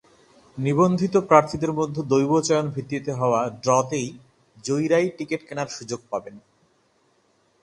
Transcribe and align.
নিবন্ধিত 0.57 1.15
প্রার্থীদের 1.29 1.71
মধ্যে 1.73 2.01
দৈবচয়ন 2.03 2.65
ভিত্তিতে 2.69 3.11
হওয়া 3.11 3.41
ড্রতে 3.63 4.01
জয়ীরাই 4.63 5.07
টিকিট 5.17 5.41
কেনার 5.47 5.69
সুযোগ 5.77 5.99
পাবেন। 6.09 6.35